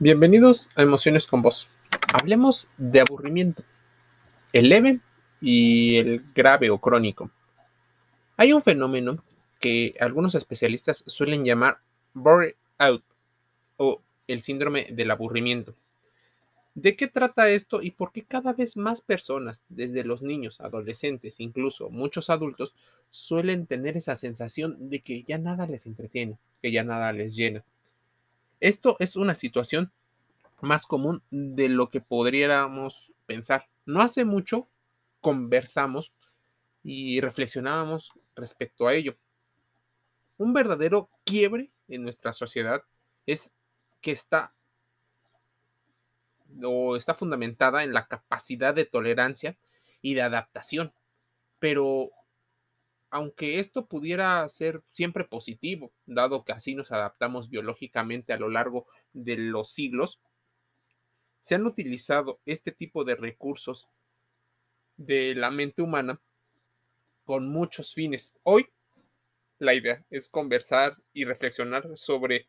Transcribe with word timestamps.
Bienvenidos 0.00 0.68
a 0.76 0.82
Emociones 0.82 1.26
con 1.26 1.42
Vos. 1.42 1.68
Hablemos 2.12 2.68
de 2.76 3.00
aburrimiento, 3.00 3.64
el 4.52 4.68
leve 4.68 5.00
y 5.40 5.96
el 5.96 6.24
grave 6.36 6.70
o 6.70 6.78
crónico. 6.78 7.32
Hay 8.36 8.52
un 8.52 8.62
fenómeno 8.62 9.24
que 9.58 9.96
algunos 9.98 10.36
especialistas 10.36 11.02
suelen 11.08 11.44
llamar 11.44 11.80
out 12.78 13.02
o 13.76 14.00
el 14.28 14.40
síndrome 14.40 14.86
del 14.92 15.10
aburrimiento. 15.10 15.74
¿De 16.76 16.94
qué 16.94 17.08
trata 17.08 17.50
esto 17.50 17.82
y 17.82 17.90
por 17.90 18.12
qué 18.12 18.22
cada 18.22 18.52
vez 18.52 18.76
más 18.76 19.00
personas, 19.00 19.64
desde 19.68 20.04
los 20.04 20.22
niños, 20.22 20.60
adolescentes, 20.60 21.40
incluso 21.40 21.90
muchos 21.90 22.30
adultos, 22.30 22.72
suelen 23.10 23.66
tener 23.66 23.96
esa 23.96 24.14
sensación 24.14 24.90
de 24.90 25.00
que 25.00 25.24
ya 25.24 25.38
nada 25.38 25.66
les 25.66 25.86
entretiene, 25.86 26.38
que 26.62 26.70
ya 26.70 26.84
nada 26.84 27.12
les 27.12 27.34
llena? 27.34 27.64
Esto 28.60 28.96
es 28.98 29.16
una 29.16 29.34
situación 29.34 29.92
más 30.60 30.86
común 30.86 31.22
de 31.30 31.68
lo 31.68 31.90
que 31.90 32.00
podríamos 32.00 33.12
pensar. 33.26 33.68
No 33.86 34.00
hace 34.00 34.24
mucho 34.24 34.68
conversamos 35.20 36.12
y 36.82 37.20
reflexionábamos 37.20 38.12
respecto 38.34 38.86
a 38.86 38.94
ello. 38.94 39.16
Un 40.36 40.52
verdadero 40.52 41.10
quiebre 41.24 41.70
en 41.88 42.02
nuestra 42.02 42.32
sociedad 42.32 42.82
es 43.26 43.54
que 44.00 44.10
está 44.10 44.54
o 46.62 46.96
está 46.96 47.14
fundamentada 47.14 47.84
en 47.84 47.92
la 47.92 48.06
capacidad 48.06 48.74
de 48.74 48.86
tolerancia 48.86 49.56
y 50.00 50.14
de 50.14 50.22
adaptación. 50.22 50.92
Pero 51.58 52.10
aunque 53.10 53.58
esto 53.58 53.86
pudiera 53.86 54.46
ser 54.48 54.82
siempre 54.92 55.24
positivo, 55.24 55.92
dado 56.06 56.44
que 56.44 56.52
así 56.52 56.74
nos 56.74 56.92
adaptamos 56.92 57.48
biológicamente 57.48 58.32
a 58.32 58.38
lo 58.38 58.48
largo 58.48 58.86
de 59.12 59.36
los 59.36 59.70
siglos, 59.70 60.20
se 61.40 61.54
han 61.54 61.66
utilizado 61.66 62.40
este 62.44 62.72
tipo 62.72 63.04
de 63.04 63.14
recursos 63.14 63.88
de 64.96 65.34
la 65.34 65.50
mente 65.50 65.82
humana 65.82 66.20
con 67.24 67.48
muchos 67.48 67.94
fines. 67.94 68.34
Hoy 68.42 68.68
la 69.58 69.74
idea 69.74 70.04
es 70.10 70.28
conversar 70.28 70.96
y 71.12 71.24
reflexionar 71.24 71.88
sobre 71.96 72.48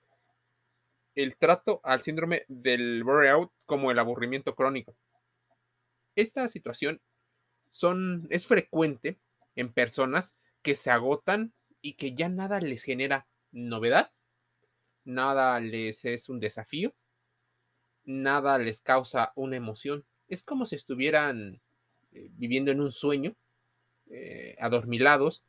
el 1.16 1.38
trato 1.38 1.81
al 1.83 2.02
síndrome 2.02 2.44
del 2.48 3.03
burnout 3.03 3.52
como 3.66 3.92
el 3.92 4.00
aburrimiento 4.00 4.55
crónico. 4.55 4.95
Esta 6.16 6.48
situación 6.48 7.02
es 8.30 8.48
frecuente 8.48 9.20
en 9.55 9.72
personas 9.72 10.36
que 10.70 10.75
se 10.75 10.92
agotan 10.92 11.52
y 11.81 11.94
que 11.94 12.14
ya 12.14 12.30
nada 12.30 12.59
les 12.59 12.84
genera 12.84 13.25
novedad, 13.52 14.12
nada 15.03 15.59
les 15.59 16.06
es 16.06 16.30
un 16.30 16.39
desafío, 16.39 16.94
nada 18.06 18.59
les 18.59 18.80
causa 18.80 19.34
una 19.34 19.56
emoción. 19.56 20.06
Es 20.28 20.44
como 20.44 20.67
si 20.67 20.76
estuvieran 20.76 21.59
eh, 22.11 22.30
viviendo 22.34 22.70
en 22.70 22.81
un 22.81 22.92
sueño, 22.92 23.34
eh, 24.11 24.56
adormilados, 24.59 25.42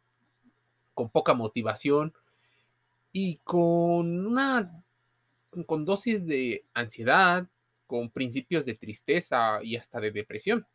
con 0.94 1.10
poca 1.10 1.34
motivación 1.34 2.14
y 3.12 3.36
con 3.44 4.26
una 4.26 4.82
con 5.66 5.84
dosis 5.84 6.24
de 6.24 6.64
ansiedad, 6.72 7.46
con 7.86 8.08
principios 8.08 8.64
de 8.64 8.72
tristeza 8.74 9.60
y 9.62 9.76
hasta 9.76 10.00
de 10.00 10.12
depresión. 10.12 10.66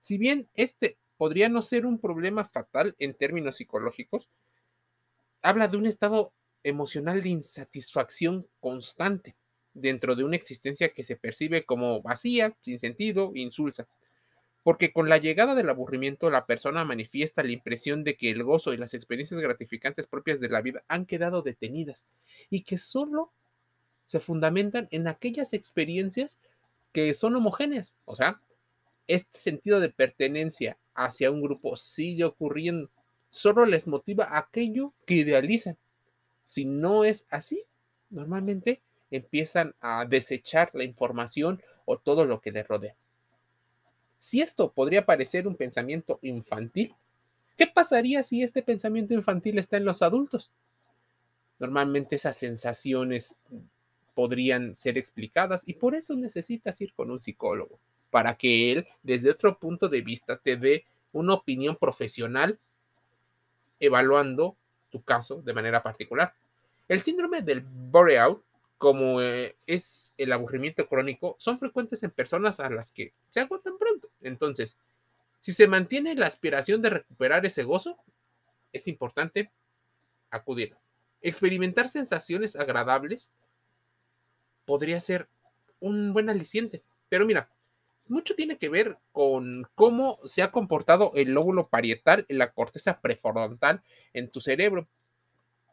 Si 0.00 0.18
bien 0.18 0.48
este 0.54 0.98
podría 1.16 1.48
no 1.48 1.62
ser 1.62 1.86
un 1.86 1.98
problema 1.98 2.44
fatal 2.44 2.94
en 2.98 3.14
términos 3.14 3.56
psicológicos, 3.56 4.28
habla 5.42 5.68
de 5.68 5.76
un 5.76 5.86
estado 5.86 6.32
emocional 6.62 7.22
de 7.22 7.30
insatisfacción 7.30 8.46
constante 8.60 9.36
dentro 9.74 10.14
de 10.14 10.24
una 10.24 10.36
existencia 10.36 10.90
que 10.90 11.04
se 11.04 11.16
percibe 11.16 11.64
como 11.64 12.02
vacía, 12.02 12.56
sin 12.60 12.78
sentido, 12.78 13.32
insulsa. 13.34 13.88
Porque 14.62 14.92
con 14.92 15.08
la 15.08 15.18
llegada 15.18 15.54
del 15.54 15.70
aburrimiento 15.70 16.30
la 16.30 16.46
persona 16.46 16.84
manifiesta 16.84 17.42
la 17.42 17.52
impresión 17.52 18.04
de 18.04 18.16
que 18.16 18.30
el 18.30 18.44
gozo 18.44 18.72
y 18.72 18.76
las 18.76 18.94
experiencias 18.94 19.40
gratificantes 19.40 20.06
propias 20.06 20.38
de 20.40 20.48
la 20.48 20.60
vida 20.60 20.84
han 20.88 21.04
quedado 21.04 21.42
detenidas 21.42 22.06
y 22.48 22.62
que 22.62 22.78
solo 22.78 23.32
se 24.06 24.20
fundamentan 24.20 24.88
en 24.90 25.08
aquellas 25.08 25.52
experiencias 25.52 26.38
que 26.92 27.14
son 27.14 27.34
homogéneas, 27.34 27.96
o 28.04 28.14
sea, 28.14 28.40
este 29.08 29.38
sentido 29.38 29.80
de 29.80 29.88
pertenencia 29.88 30.78
hacia 30.94 31.30
un 31.30 31.42
grupo 31.42 31.76
sigue 31.76 32.24
ocurriendo. 32.24 32.90
Solo 33.30 33.64
les 33.66 33.86
motiva 33.86 34.36
aquello 34.36 34.92
que 35.06 35.14
idealizan. 35.14 35.76
Si 36.44 36.64
no 36.64 37.04
es 37.04 37.26
así, 37.30 37.64
normalmente 38.10 38.82
empiezan 39.10 39.74
a 39.80 40.04
desechar 40.04 40.70
la 40.74 40.84
información 40.84 41.62
o 41.84 41.98
todo 41.98 42.24
lo 42.24 42.40
que 42.40 42.52
les 42.52 42.66
rodea. 42.66 42.94
Si 44.18 44.40
esto 44.40 44.72
podría 44.72 45.04
parecer 45.04 45.48
un 45.48 45.56
pensamiento 45.56 46.18
infantil, 46.22 46.94
¿qué 47.56 47.66
pasaría 47.66 48.22
si 48.22 48.42
este 48.42 48.62
pensamiento 48.62 49.14
infantil 49.14 49.58
está 49.58 49.76
en 49.76 49.84
los 49.84 50.02
adultos? 50.02 50.50
Normalmente 51.58 52.16
esas 52.16 52.36
sensaciones 52.36 53.34
podrían 54.14 54.76
ser 54.76 54.98
explicadas 54.98 55.62
y 55.66 55.74
por 55.74 55.94
eso 55.94 56.14
necesitas 56.14 56.80
ir 56.80 56.92
con 56.92 57.10
un 57.10 57.20
psicólogo 57.20 57.80
para 58.12 58.34
que 58.34 58.70
él, 58.70 58.86
desde 59.02 59.30
otro 59.30 59.58
punto 59.58 59.88
de 59.88 60.02
vista, 60.02 60.36
te 60.36 60.58
dé 60.58 60.84
una 61.12 61.32
opinión 61.32 61.76
profesional 61.76 62.58
evaluando 63.80 64.54
tu 64.90 65.02
caso 65.02 65.40
de 65.40 65.54
manera 65.54 65.82
particular. 65.82 66.34
El 66.88 67.02
síndrome 67.02 67.40
del 67.40 67.62
burnout, 67.62 68.44
como 68.76 69.22
eh, 69.22 69.56
es 69.66 70.12
el 70.18 70.30
aburrimiento 70.30 70.86
crónico, 70.86 71.36
son 71.38 71.58
frecuentes 71.58 72.02
en 72.02 72.10
personas 72.10 72.60
a 72.60 72.68
las 72.68 72.92
que 72.92 73.14
se 73.30 73.40
agotan 73.40 73.78
pronto. 73.78 74.10
Entonces, 74.20 74.76
si 75.40 75.52
se 75.52 75.66
mantiene 75.66 76.14
la 76.14 76.26
aspiración 76.26 76.82
de 76.82 76.90
recuperar 76.90 77.46
ese 77.46 77.62
gozo, 77.62 77.96
es 78.74 78.88
importante 78.88 79.50
acudir. 80.30 80.76
Experimentar 81.22 81.88
sensaciones 81.88 82.56
agradables 82.56 83.30
podría 84.66 85.00
ser 85.00 85.28
un 85.80 86.12
buen 86.12 86.28
aliciente. 86.28 86.82
Pero 87.08 87.24
mira, 87.24 87.48
mucho 88.12 88.34
tiene 88.36 88.58
que 88.58 88.68
ver 88.68 88.98
con 89.10 89.66
cómo 89.74 90.20
se 90.26 90.42
ha 90.42 90.52
comportado 90.52 91.12
el 91.14 91.32
lóbulo 91.32 91.68
parietal 91.68 92.26
en 92.28 92.38
la 92.38 92.52
corteza 92.52 93.00
prefrontal 93.00 93.82
en 94.12 94.30
tu 94.30 94.40
cerebro. 94.40 94.86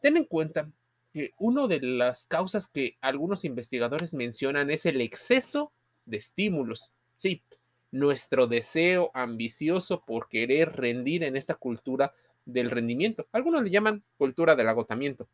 Ten 0.02 0.16
en 0.16 0.24
cuenta 0.24 0.70
que 1.12 1.32
una 1.38 1.66
de 1.66 1.80
las 1.80 2.26
causas 2.26 2.66
que 2.66 2.96
algunos 3.00 3.44
investigadores 3.44 4.14
mencionan 4.14 4.70
es 4.70 4.86
el 4.86 5.00
exceso 5.00 5.72
de 6.06 6.16
estímulos. 6.16 6.92
Sí, 7.14 7.42
nuestro 7.90 8.46
deseo 8.46 9.10
ambicioso 9.12 10.02
por 10.04 10.28
querer 10.28 10.72
rendir 10.76 11.24
en 11.24 11.36
esta 11.36 11.54
cultura 11.54 12.14
del 12.46 12.70
rendimiento. 12.70 13.26
Algunos 13.32 13.62
le 13.62 13.70
llaman 13.70 14.02
cultura 14.16 14.56
del 14.56 14.68
agotamiento, 14.68 15.28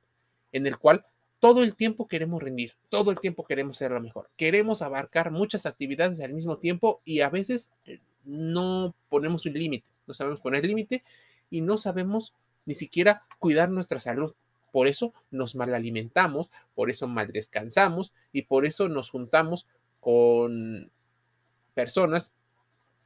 en 0.52 0.66
el 0.66 0.76
cual 0.76 1.06
todo 1.38 1.62
el 1.62 1.76
tiempo 1.76 2.08
queremos 2.08 2.42
rendir, 2.42 2.74
todo 2.88 3.10
el 3.10 3.20
tiempo 3.20 3.44
queremos 3.44 3.76
ser 3.76 3.90
lo 3.90 4.00
mejor. 4.00 4.30
Queremos 4.36 4.82
abarcar 4.82 5.30
muchas 5.30 5.66
actividades 5.66 6.20
al 6.20 6.32
mismo 6.32 6.58
tiempo 6.58 7.00
y 7.04 7.20
a 7.20 7.28
veces 7.28 7.70
eh, 7.84 8.00
no 8.24 8.94
ponemos 9.08 9.46
un 9.46 9.52
límite, 9.52 9.86
no 10.06 10.14
sabemos 10.14 10.40
poner 10.40 10.64
límite 10.64 11.04
y 11.50 11.60
no 11.60 11.78
sabemos 11.78 12.34
ni 12.64 12.74
siquiera 12.74 13.22
cuidar 13.38 13.70
nuestra 13.70 14.00
salud. 14.00 14.34
Por 14.72 14.88
eso 14.88 15.14
nos 15.30 15.54
mal 15.54 15.74
alimentamos, 15.74 16.50
por 16.74 16.90
eso 16.90 17.06
mal 17.06 17.32
descansamos 17.32 18.12
y 18.32 18.42
por 18.42 18.66
eso 18.66 18.88
nos 18.88 19.10
juntamos 19.10 19.66
con 20.00 20.90
personas 21.74 22.34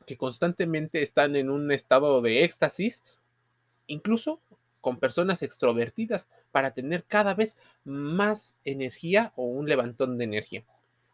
que 0.07 0.17
constantemente 0.17 1.03
están 1.03 1.37
en 1.37 1.51
un 1.51 1.71
estado 1.71 2.21
de 2.23 2.45
éxtasis, 2.45 3.03
incluso 3.87 4.41
con 4.81 4.99
personas 4.99 5.43
extrovertidas 5.43 6.29
para 6.51 6.73
tener 6.73 7.05
cada 7.05 7.35
vez 7.35 7.57
más 7.85 8.57
energía 8.65 9.33
o 9.37 9.45
un 9.45 9.69
levantón 9.69 10.19
de 10.19 10.25
energía. 10.25 10.65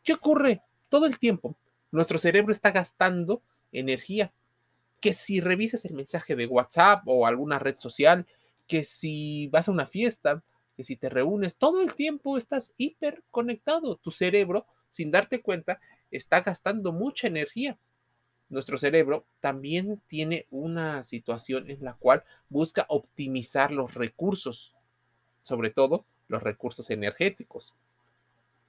¿Qué 0.03 0.13
ocurre? 0.13 0.63
Todo 0.89 1.07
el 1.07 1.19
tiempo 1.19 1.57
nuestro 1.91 2.19
cerebro 2.19 2.53
está 2.53 2.71
gastando 2.71 3.43
energía. 3.73 4.33
Que 5.01 5.13
si 5.13 5.41
revisas 5.41 5.85
el 5.85 5.95
mensaje 5.95 6.37
de 6.37 6.47
WhatsApp 6.47 7.03
o 7.07 7.27
alguna 7.27 7.59
red 7.59 7.77
social, 7.79 8.27
que 8.67 8.85
si 8.85 9.49
vas 9.49 9.69
a 9.69 9.73
una 9.73 9.87
fiesta, 9.87 10.43
que 10.77 10.85
si 10.85 10.97
te 10.97 11.09
reúnes, 11.09 11.57
todo 11.57 11.81
el 11.83 11.95
tiempo 11.95 12.37
estás 12.37 12.73
hiperconectado. 12.77 13.97
Tu 13.97 14.11
cerebro, 14.11 14.67
sin 14.91 15.11
darte 15.11 15.41
cuenta, 15.43 15.81
está 16.11 16.41
gastando 16.41 16.93
mucha 16.93 17.29
energía 17.29 17.79
nuestro 18.49 18.79
cerebro 18.79 19.27
también 19.41 20.01
tiene 20.07 20.47
una 20.51 21.03
situación 21.05 21.71
en 21.71 21.83
la 21.83 21.95
cual 21.95 22.25
busca 22.49 22.87
optimizar 22.89 23.73
los 23.73 23.95
recursos, 23.95 24.75
sobre 25.43 25.71
todo 25.71 26.05
los 26.29 26.43
recursos 26.43 26.91
energéticos. 26.91 27.75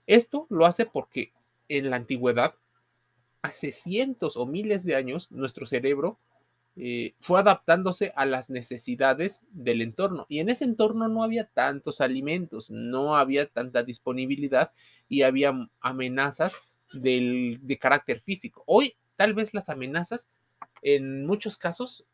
Esto 0.08 0.48
lo 0.50 0.66
hace 0.66 0.86
porque 0.86 1.34
en 1.70 1.90
la 1.90 1.98
antigüedad, 1.98 2.56
hace 3.42 3.72
cientos 3.72 4.36
o 4.36 4.46
miles 4.46 4.84
de 4.84 4.96
años, 4.96 5.32
nuestro 5.32 5.66
cerebro 5.66 6.18
eh, 6.76 7.16
fue 7.20 7.40
adaptándose 7.40 8.14
a 8.16 8.26
las 8.26 8.50
necesidades 8.50 9.42
del 9.52 9.82
entorno. 9.82 10.26
Y 10.30 10.40
en 10.40 10.50
ese 10.50 10.64
entorno 10.66 11.08
no 11.08 11.24
había 11.24 11.46
tantos 11.46 12.02
alimentos, 12.02 12.70
no 12.72 13.16
había 13.16 13.48
tanta 13.48 13.84
disponibilidad 13.84 14.72
y 15.08 15.24
había 15.24 15.70
amenazas 15.82 16.62
de 16.94 17.78
carácter 17.82 18.22
físico. 18.22 18.64
Hoy 18.66 18.96
tal 19.18 19.34
vez 19.34 19.54
las 19.54 19.70
amenazas 19.70 20.30
en 20.82 21.26
muchos 21.26 21.58
casos 21.58 22.06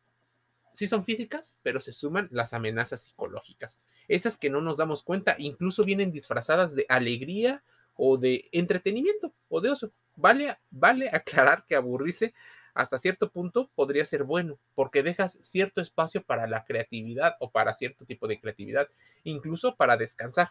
sí 0.72 0.88
son 0.88 1.04
físicas, 1.04 1.56
pero 1.62 1.80
se 1.80 1.92
suman 1.92 2.28
las 2.32 2.52
amenazas 2.52 3.04
psicológicas. 3.04 3.80
Esas 4.08 4.36
que 4.36 4.50
no 4.50 4.60
nos 4.60 4.78
damos 4.78 5.04
cuenta, 5.04 5.36
incluso 5.38 5.84
vienen 5.84 6.10
disfrazadas 6.10 6.74
de 6.74 6.84
alegría 6.88 7.62
o 7.94 8.18
de 8.18 8.48
entretenimiento 8.50 9.32
o 9.48 9.60
de 9.60 9.70
oso. 9.70 9.92
Vale, 10.16 10.58
vale 10.70 11.08
aclarar 11.12 11.64
que 11.66 11.76
aburrirse 11.76 12.34
hasta 12.74 12.98
cierto 12.98 13.30
punto 13.30 13.70
podría 13.76 14.04
ser 14.04 14.24
bueno, 14.24 14.58
porque 14.74 15.04
dejas 15.04 15.38
cierto 15.42 15.80
espacio 15.80 16.24
para 16.24 16.48
la 16.48 16.64
creatividad 16.64 17.36
o 17.38 17.52
para 17.52 17.72
cierto 17.72 18.04
tipo 18.04 18.26
de 18.26 18.40
creatividad, 18.40 18.88
incluso 19.22 19.76
para 19.76 19.96
descansar. 19.96 20.50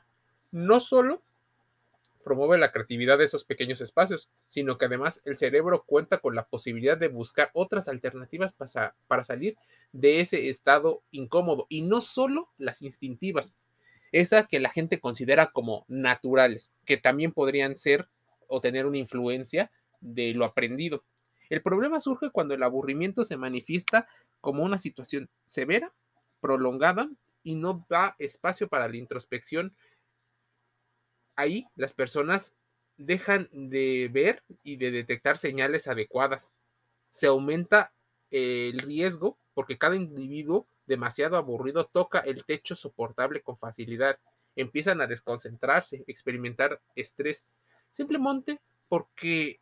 No 0.52 0.80
solo 0.80 1.22
promueve 2.24 2.58
la 2.58 2.72
creatividad 2.72 3.18
de 3.18 3.26
esos 3.26 3.44
pequeños 3.44 3.82
espacios, 3.82 4.30
sino 4.48 4.78
que 4.78 4.86
además 4.86 5.22
el 5.26 5.38
cerebro 5.38 5.84
cuenta 5.86 6.20
con 6.20 6.36
la 6.36 6.46
posibilidad 6.46 6.98
de 6.98 7.08
buscar 7.08 7.52
otras 7.54 7.88
alternativas 7.88 8.54
para, 8.54 8.96
para 9.08 9.24
salir 9.24 9.58
de 9.92 10.20
ese 10.20 10.50
estado 10.50 11.04
incómodo 11.12 11.68
y 11.70 11.82
no 11.82 12.02
solo 12.02 12.50
las 12.58 12.82
instintivas, 12.82 13.56
esas 14.12 14.48
que 14.48 14.60
la 14.60 14.70
gente 14.70 15.00
considera 15.00 15.52
como 15.52 15.86
naturales, 15.88 16.74
que 16.86 16.98
también 16.98 17.32
podrían 17.32 17.76
ser 17.76 18.08
o 18.48 18.62
tener 18.62 18.86
una 18.86 19.00
influencia 19.00 19.72
de 20.02 20.34
lo 20.34 20.46
aprendido. 20.46 21.04
El 21.50 21.62
problema 21.62 22.00
surge 22.00 22.30
cuando 22.30 22.54
el 22.54 22.64
aburrimiento 22.64 23.24
se 23.24 23.38
manifiesta 23.38 24.08
como 24.42 24.64
una 24.64 24.78
situación 24.78 25.30
severa, 25.46 25.94
prolongada 26.42 27.10
y 27.44 27.56
no 27.56 27.86
da 27.90 28.16
espacio 28.20 28.68
para 28.68 28.88
la 28.88 28.98
introspección 28.98 29.74
ahí 31.36 31.68
las 31.76 31.94
personas 31.94 32.54
dejan 32.98 33.50
de 33.52 34.10
ver 34.12 34.44
y 34.64 34.78
de 34.78 34.92
detectar 34.92 35.38
señales 35.38 35.88
adecuadas. 35.88 36.54
Se 37.10 37.28
aumenta 37.28 37.92
el 38.32 38.80
riesgo 38.80 39.38
porque 39.54 39.78
cada 39.78 39.96
individuo 39.96 40.66
demasiado 40.86 41.38
aburrido 41.38 41.86
toca 41.86 42.20
el 42.20 42.44
techo 42.46 42.76
soportable 42.76 43.42
con 43.42 43.58
facilidad. 43.58 44.20
Empiezan 44.56 45.02
a 45.02 45.08
desconcentrarse, 45.08 46.04
experimentar 46.08 46.82
estrés, 46.96 47.46
simplemente 47.92 48.60
porque 48.90 49.60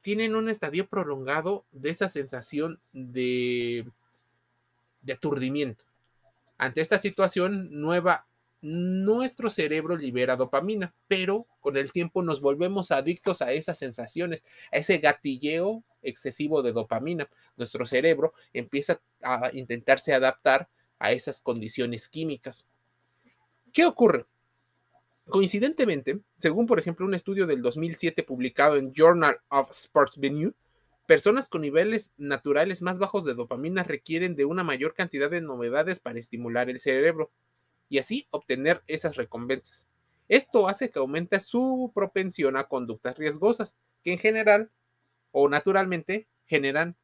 tienen 0.00 0.34
un 0.34 0.48
estadio 0.48 0.86
prolongado 0.86 1.64
de 1.72 1.90
esa 1.90 2.08
sensación 2.08 2.78
de, 2.92 3.86
de 5.00 5.12
aturdimiento. 5.12 5.84
Ante 6.58 6.82
esta 6.82 6.98
situación 6.98 7.80
nueva 7.80 8.26
nuestro 8.64 9.50
cerebro 9.50 9.94
libera 9.94 10.36
dopamina, 10.36 10.94
pero 11.06 11.46
con 11.60 11.76
el 11.76 11.92
tiempo 11.92 12.22
nos 12.22 12.40
volvemos 12.40 12.92
adictos 12.92 13.42
a 13.42 13.52
esas 13.52 13.76
sensaciones, 13.76 14.46
a 14.72 14.78
ese 14.78 14.96
gatilleo 14.96 15.84
excesivo 16.00 16.62
de 16.62 16.72
dopamina. 16.72 17.28
Nuestro 17.58 17.84
cerebro 17.84 18.32
empieza 18.54 19.02
a 19.22 19.50
intentarse 19.52 20.14
adaptar 20.14 20.70
a 20.98 21.12
esas 21.12 21.42
condiciones 21.42 22.08
químicas. 22.08 22.66
¿Qué 23.70 23.84
ocurre? 23.84 24.24
Coincidentemente, 25.26 26.20
según 26.38 26.66
por 26.66 26.78
ejemplo 26.78 27.04
un 27.04 27.14
estudio 27.14 27.46
del 27.46 27.60
2007 27.60 28.22
publicado 28.22 28.76
en 28.76 28.94
Journal 28.94 29.40
of 29.50 29.72
Sports 29.72 30.18
Venue, 30.18 30.54
personas 31.06 31.50
con 31.50 31.60
niveles 31.60 32.14
naturales 32.16 32.80
más 32.80 32.98
bajos 32.98 33.26
de 33.26 33.34
dopamina 33.34 33.82
requieren 33.82 34.34
de 34.36 34.46
una 34.46 34.64
mayor 34.64 34.94
cantidad 34.94 35.30
de 35.30 35.42
novedades 35.42 36.00
para 36.00 36.18
estimular 36.18 36.70
el 36.70 36.80
cerebro 36.80 37.30
y 37.88 37.98
así 37.98 38.26
obtener 38.30 38.82
esas 38.86 39.16
recompensas. 39.16 39.88
Esto 40.28 40.68
hace 40.68 40.90
que 40.90 40.98
aumente 40.98 41.38
su 41.40 41.92
propensión 41.94 42.56
a 42.56 42.64
conductas 42.64 43.16
riesgosas, 43.18 43.76
que 44.02 44.12
en 44.12 44.18
general 44.18 44.70
o 45.32 45.48
naturalmente 45.48 46.26
generan 46.46 46.96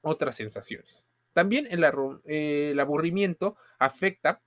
otras 0.00 0.36
sensaciones. 0.36 1.06
También 1.32 1.68
el, 1.70 1.84
el 2.24 2.80
aburrimiento 2.80 3.56
afecta, 3.78 4.40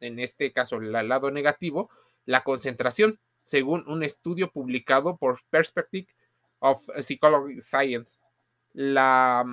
en 0.00 0.18
este 0.18 0.52
caso 0.52 0.76
el 0.76 0.92
lado 0.92 1.30
negativo, 1.30 1.90
la 2.26 2.42
concentración, 2.42 3.18
según 3.42 3.88
un 3.88 4.02
estudio 4.04 4.50
publicado 4.50 5.16
por 5.16 5.40
Perspective 5.50 6.06
of 6.60 6.88
Psychology 7.00 7.60
Science. 7.60 8.20
La, 8.72 9.44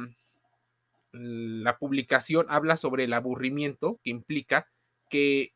la 1.11 1.77
publicación 1.77 2.45
habla 2.49 2.77
sobre 2.77 3.05
el 3.05 3.13
aburrimiento 3.13 3.99
que 4.03 4.11
implica 4.11 4.67
que 5.09 5.53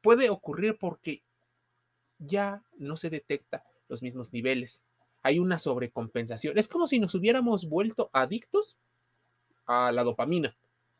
puede 0.00 0.30
ocurrir 0.30 0.76
porque 0.78 1.22
ya 2.18 2.62
no 2.76 2.96
se 2.96 3.10
detecta 3.10 3.64
los 3.88 4.02
mismos 4.02 4.32
niveles. 4.32 4.82
Hay 5.22 5.38
una 5.38 5.58
sobrecompensación. 5.58 6.58
Es 6.58 6.68
como 6.68 6.86
si 6.86 6.98
nos 6.98 7.14
hubiéramos 7.14 7.68
vuelto 7.68 8.10
adictos 8.12 8.78
a 9.66 9.92
la 9.92 10.04
dopamina. 10.04 10.56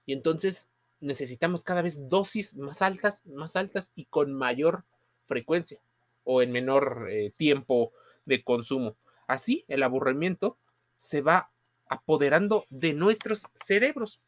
Y 0.07 0.13
entonces 0.13 0.71
necesitamos 1.01 1.65
cada 1.65 1.83
vez 1.83 2.09
dosis 2.09 2.55
más 2.57 2.83
altas, 2.83 3.25
más 3.27 3.57
altas 3.57 3.93
y 3.95 4.05
con 4.07 4.35
mayor 4.35 4.85
frecuencia 5.27 5.81
o 6.25 6.43
en 6.43 6.53
menor 6.53 7.09
eh, 7.11 7.33
tiempo 7.37 7.93
de 8.27 8.43
consumo. 8.43 8.97
Así 9.27 9.65
el 9.69 9.83
aburrimiento 9.83 10.59
se 10.99 11.23
va 11.23 11.51
apoderando 11.89 12.67
de 12.69 12.93
nuestros 12.93 13.45
cerebros. 13.65 14.21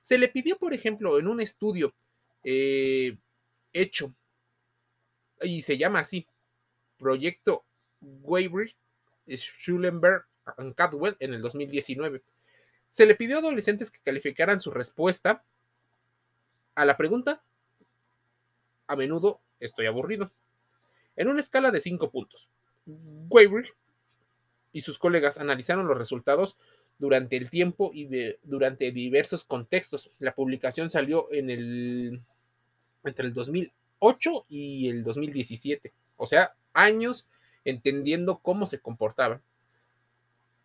Se 0.00 0.18
le 0.18 0.28
pidió, 0.28 0.58
por 0.58 0.74
ejemplo, 0.74 1.18
en 1.18 1.28
un 1.28 1.40
estudio 1.40 1.94
eh, 2.44 3.16
hecho, 3.72 4.14
y 5.42 5.62
se 5.62 5.78
llama 5.78 6.00
así, 6.00 6.26
Proyecto 6.98 7.64
Weybridge, 8.00 8.76
Schulenberg 9.28 10.24
and 10.56 10.74
Cadwell 10.74 11.16
en 11.20 11.34
el 11.34 11.42
2019. 11.42 12.22
Se 12.90 13.06
le 13.06 13.14
pidió 13.14 13.36
a 13.36 13.38
adolescentes 13.40 13.90
que 13.90 14.00
calificaran 14.00 14.60
su 14.60 14.70
respuesta 14.70 15.44
a 16.74 16.84
la 16.84 16.96
pregunta, 16.96 17.42
a 18.86 18.96
menudo 18.96 19.40
estoy 19.60 19.86
aburrido, 19.86 20.32
en 21.16 21.28
una 21.28 21.40
escala 21.40 21.70
de 21.70 21.80
cinco 21.80 22.10
puntos. 22.10 22.48
Weybridge 22.86 23.74
y 24.72 24.80
sus 24.80 24.98
colegas 24.98 25.38
analizaron 25.38 25.86
los 25.86 25.98
resultados 25.98 26.56
durante 27.00 27.36
el 27.38 27.48
tiempo 27.48 27.90
y 27.94 28.08
durante 28.44 28.92
diversos 28.92 29.44
contextos. 29.44 30.10
La 30.18 30.34
publicación 30.34 30.90
salió 30.90 31.32
en 31.32 31.50
el 31.50 32.20
entre 33.02 33.26
el 33.26 33.32
2008 33.32 34.44
y 34.50 34.88
el 34.90 35.02
2017, 35.02 35.92
o 36.16 36.26
sea, 36.26 36.52
años 36.74 37.26
entendiendo 37.64 38.38
cómo 38.38 38.66
se 38.66 38.80
comportaban. 38.80 39.40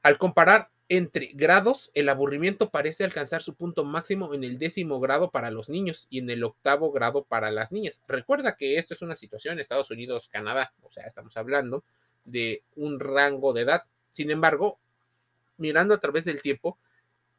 Al 0.04 0.18
comparar 0.18 0.70
entre 0.90 1.32
grados, 1.34 1.90
el 1.94 2.10
aburrimiento 2.10 2.70
parece 2.70 3.06
alcanzar 3.06 3.42
su 3.42 3.56
punto 3.56 3.86
máximo 3.86 4.34
en 4.34 4.44
el 4.44 4.60
décimo 4.60 5.00
grado 5.00 5.32
para 5.32 5.50
los 5.50 5.70
niños 5.70 6.06
y 6.10 6.20
en 6.20 6.30
el 6.30 6.44
octavo 6.44 6.92
grado 6.92 7.24
para 7.24 7.50
las 7.50 7.72
niñas. 7.72 8.04
Recuerda 8.10 8.58
que 8.58 8.76
esto 8.76 8.94
es 8.94 9.02
una 9.02 9.16
situación 9.16 9.58
Estados 9.58 9.90
Unidos, 9.90 10.28
Canadá, 10.28 10.74
o 10.84 10.92
sea, 10.92 11.08
estamos 11.08 11.38
hablando 11.38 11.86
de 12.26 12.62
un 12.76 13.00
rango 13.00 13.54
de 13.54 13.62
edad. 13.62 13.84
Sin 14.12 14.32
embargo, 14.32 14.80
mirando 15.58 15.94
a 15.94 16.00
través 16.00 16.26
del 16.26 16.42
tiempo, 16.42 16.78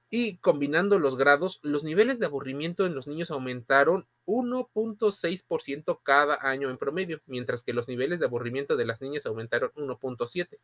y 0.09 0.37
combinando 0.37 0.99
los 0.99 1.17
grados, 1.17 1.59
los 1.63 1.83
niveles 1.83 2.21
de 2.21 2.27
aburrimiento 2.27 2.87
en 2.87 2.95
los 2.95 3.07
niños 3.07 3.31
aumentaron 3.31 4.07
1.6% 4.27 6.01
cada 6.03 6.39
año 6.49 6.71
en 6.71 6.79
promedio, 6.79 7.21
mientras 7.27 7.63
que 7.65 7.73
los 7.73 7.89
niveles 7.89 8.21
de 8.21 8.27
aburrimiento 8.27 8.77
de 8.77 8.87
las 8.87 9.01
niñas 9.03 9.27
aumentaron 9.27 9.73
1.7%. 9.75 10.59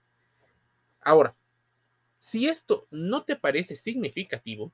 Ahora, 1.00 1.34
si 2.18 2.46
esto 2.46 2.86
no 2.92 3.24
te 3.24 3.34
parece 3.34 3.74
significativo, 3.74 4.70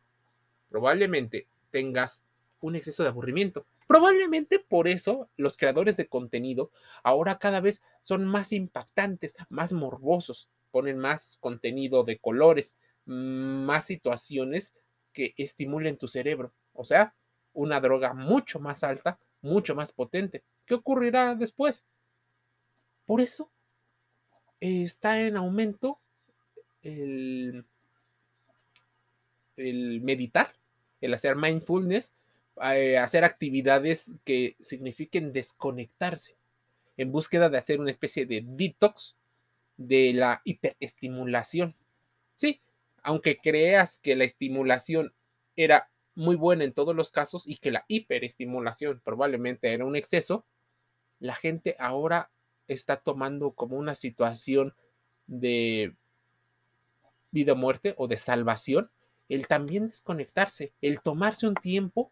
probablemente 0.69 1.47
tengas 1.71 2.25
un 2.61 2.77
exceso 2.77 3.03
de 3.03 3.09
aburrimiento. 3.09 3.67
Probablemente 3.87 4.59
por 4.59 4.87
eso 4.87 5.31
los 5.39 5.57
creadores 5.57 5.97
de 5.97 6.09
contenido 6.09 6.71
ahora 7.03 7.39
cada 7.39 7.61
vez 7.61 7.81
son 8.03 8.27
más 8.27 8.53
impactantes, 8.53 9.35
más 9.49 9.73
morbosos, 9.73 10.51
ponen 10.71 10.99
más 10.99 11.39
contenido 11.41 12.05
de 12.05 12.19
colores, 12.19 12.75
más 13.05 13.85
situaciones 13.85 14.75
que 15.13 15.35
estimulen 15.37 15.97
tu 15.97 16.09
cerebro. 16.09 16.53
O 16.75 16.85
sea, 16.85 17.15
una 17.53 17.81
droga 17.81 18.15
mucho 18.15 18.61
más 18.61 18.85
alta, 18.85 19.19
mucho 19.43 19.75
más 19.75 19.93
potente. 19.93 20.43
¿Qué 20.67 20.75
ocurrirá 20.75 21.35
después? 21.35 21.85
Por 23.07 23.21
eso 23.21 23.51
está 24.61 25.21
en 25.21 25.37
aumento 25.37 25.99
el, 26.83 27.65
el 29.57 30.01
meditar, 30.03 30.55
el 31.01 31.15
hacer 31.15 31.37
mindfulness, 31.37 32.13
eh, 32.63 32.99
hacer 32.99 33.25
actividades 33.25 34.15
que 34.25 34.57
signifiquen 34.61 35.33
desconectarse 35.33 36.37
en 36.97 37.13
búsqueda 37.13 37.49
de 37.49 37.59
hacer 37.59 37.81
una 37.81 37.91
especie 37.91 38.27
de 38.27 38.45
detox 38.45 39.15
de 39.79 40.13
la 40.13 40.43
hiperestimulación. 40.45 41.75
Sí, 42.37 42.61
aunque 43.03 43.39
creas 43.39 43.99
que 44.01 44.15
la 44.17 44.25
estimulación 44.25 45.15
era 45.57 45.89
muy 46.15 46.37
buena 46.37 46.65
en 46.65 46.73
todos 46.73 46.95
los 46.95 47.11
casos 47.11 47.47
y 47.47 47.57
que 47.57 47.71
la 47.71 47.85
hiperestimulación 47.89 49.01
probablemente 49.03 49.73
era 49.73 49.87
un 49.87 49.97
exceso, 49.97 50.45
la 51.21 51.35
gente 51.35 51.77
ahora 51.79 52.31
está 52.67 52.97
tomando 52.97 53.53
como 53.53 53.77
una 53.77 53.95
situación 53.95 54.75
de 55.27 55.95
vida 57.31 57.53
o 57.53 57.57
muerte 57.57 57.95
o 57.97 58.09
de 58.09 58.17
salvación, 58.17 58.91
el 59.29 59.47
también 59.47 59.89
desconectarse, 59.89 60.73
el 60.81 61.01
tomarse 61.01 61.47
un 61.47 61.55
tiempo 61.55 62.11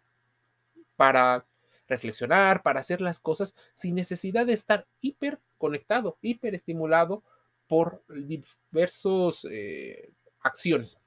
para 0.97 1.47
reflexionar, 1.89 2.63
para 2.63 2.81
hacer 2.81 3.01
las 3.01 3.21
cosas 3.21 3.55
sin 3.75 3.95
necesidad 3.95 4.47
de 4.47 4.53
estar 4.53 4.87
hiper 5.01 5.41
conectado, 5.59 6.19
hiper 6.21 6.55
estimulado 6.55 7.23
por 7.69 8.05
diversas 8.09 9.47
eh, 9.51 10.13
acciones. 10.41 10.99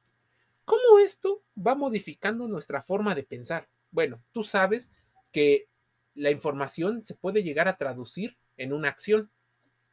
¿Cómo 0.65 0.99
esto 0.99 1.41
va 1.55 1.75
modificando 1.75 2.47
nuestra 2.47 2.83
forma 2.83 3.15
de 3.15 3.23
pensar? 3.23 3.67
Bueno, 3.91 4.21
tú 4.31 4.43
sabes 4.43 4.91
que 5.31 5.67
la 6.15 6.31
información 6.31 7.01
se 7.01 7.15
puede 7.15 7.43
llegar 7.43 7.67
a 7.67 7.77
traducir 7.77 8.37
en 8.57 8.73
una 8.73 8.89
acción 8.89 9.31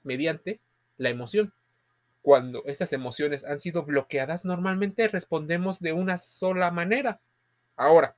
mediante 0.03 0.61
la 0.97 1.11
emoción. 1.11 1.53
Cuando 2.21 2.65
estas 2.67 2.93
emociones 2.93 3.45
han 3.45 3.61
sido 3.61 3.85
bloqueadas, 3.85 4.45
normalmente 4.45 5.09
respondemos 5.09 5.81
de 5.81 5.93
una 5.93 6.19
sola 6.19 6.71
manera. 6.71 7.21
Ahora, 7.77 8.17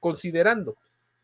considerando 0.00 0.78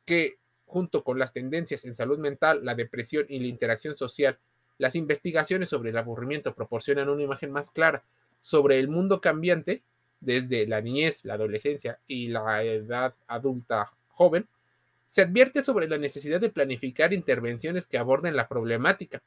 que 0.05 0.39
junto 0.67 1.03
con 1.03 1.19
las 1.19 1.33
tendencias 1.33 1.85
en 1.85 1.95
salud 1.95 2.19
mental, 2.19 2.65
la 2.65 2.75
depresión 2.75 3.27
y 3.29 3.41
la 3.41 3.47
interacción 3.47 3.97
social, 3.97 4.39
las 4.81 4.97
investigaciones 4.97 5.69
sobre 5.69 5.91
el 5.91 5.99
aburrimiento 5.99 6.55
proporcionan 6.55 7.11
una 7.11 7.23
imagen 7.23 7.53
más 7.53 7.71
clara 7.71 8.03
sobre 8.41 8.79
el 8.79 8.89
mundo 8.89 9.21
cambiante 9.21 9.83
desde 10.21 10.67
la 10.67 10.81
niñez, 10.81 11.27
la 11.27 11.35
adolescencia 11.35 11.99
y 12.07 12.29
la 12.29 12.65
edad 12.65 13.15
adulta 13.27 13.93
joven, 14.09 14.49
se 15.07 15.21
advierte 15.21 15.61
sobre 15.61 15.87
la 15.87 15.99
necesidad 15.99 16.41
de 16.41 16.49
planificar 16.49 17.13
intervenciones 17.13 17.87
que 17.87 17.99
aborden 17.99 18.35
la 18.35 18.49
problemática. 18.49 19.23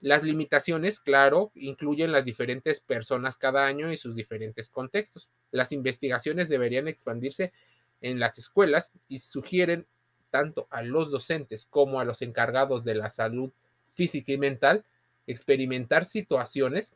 Las 0.00 0.24
limitaciones, 0.24 0.98
claro, 0.98 1.52
incluyen 1.54 2.10
las 2.10 2.24
diferentes 2.24 2.80
personas 2.80 3.36
cada 3.36 3.66
año 3.66 3.92
y 3.92 3.96
sus 3.96 4.16
diferentes 4.16 4.68
contextos. 4.68 5.28
Las 5.52 5.70
investigaciones 5.70 6.48
deberían 6.48 6.88
expandirse 6.88 7.52
en 8.00 8.18
las 8.18 8.36
escuelas 8.36 8.90
y 9.08 9.18
sugieren 9.18 9.86
tanto 10.30 10.66
a 10.70 10.82
los 10.82 11.12
docentes 11.12 11.68
como 11.70 12.00
a 12.00 12.04
los 12.04 12.20
encargados 12.20 12.82
de 12.82 12.96
la 12.96 13.10
salud 13.10 13.52
física 13.96 14.30
y 14.32 14.38
mental 14.38 14.84
experimentar 15.26 16.04
situaciones 16.04 16.94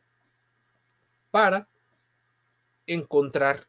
para 1.31 1.67
encontrar 2.87 3.67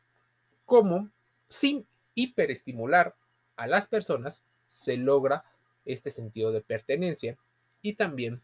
cómo, 0.64 1.10
sin 1.48 1.86
hiperestimular 2.14 3.14
a 3.56 3.66
las 3.66 3.88
personas, 3.88 4.44
se 4.66 4.96
logra 4.96 5.44
este 5.84 6.10
sentido 6.10 6.52
de 6.52 6.60
pertenencia 6.60 7.36
y 7.82 7.94
también 7.94 8.40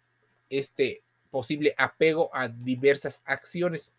este 0.51 1.03
posible 1.31 1.75
apego 1.79 2.31
a 2.35 2.49
diversas 2.49 3.23
acciones. 3.25 3.95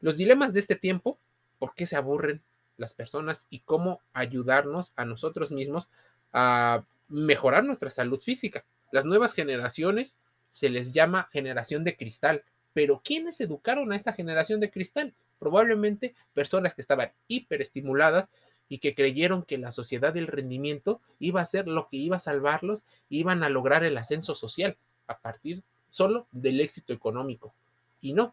Los 0.00 0.16
dilemas 0.16 0.52
de 0.52 0.60
este 0.60 0.76
tiempo, 0.76 1.18
¿por 1.58 1.74
qué 1.74 1.86
se 1.86 1.96
aburren 1.96 2.42
las 2.76 2.94
personas 2.94 3.46
y 3.50 3.60
cómo 3.60 4.00
ayudarnos 4.12 4.92
a 4.96 5.04
nosotros 5.04 5.50
mismos 5.50 5.88
a 6.32 6.84
mejorar 7.08 7.64
nuestra 7.64 7.90
salud 7.90 8.20
física? 8.20 8.64
Las 8.94 9.04
nuevas 9.04 9.34
generaciones 9.34 10.14
se 10.50 10.70
les 10.70 10.92
llama 10.92 11.28
generación 11.32 11.82
de 11.82 11.96
cristal, 11.96 12.44
pero 12.74 13.02
¿quiénes 13.04 13.40
educaron 13.40 13.90
a 13.90 13.96
esta 13.96 14.12
generación 14.12 14.60
de 14.60 14.70
cristal? 14.70 15.14
Probablemente 15.40 16.14
personas 16.32 16.76
que 16.76 16.80
estaban 16.80 17.10
hiperestimuladas 17.26 18.28
y 18.68 18.78
que 18.78 18.94
creyeron 18.94 19.42
que 19.42 19.58
la 19.58 19.72
sociedad 19.72 20.14
del 20.14 20.28
rendimiento 20.28 21.00
iba 21.18 21.40
a 21.40 21.44
ser 21.44 21.66
lo 21.66 21.88
que 21.88 21.96
iba 21.96 22.14
a 22.14 22.20
salvarlos, 22.20 22.84
iban 23.08 23.42
a 23.42 23.48
lograr 23.48 23.82
el 23.82 23.98
ascenso 23.98 24.36
social 24.36 24.76
a 25.08 25.18
partir 25.18 25.64
solo 25.90 26.28
del 26.30 26.60
éxito 26.60 26.92
económico. 26.92 27.52
Y 28.00 28.12
no, 28.12 28.32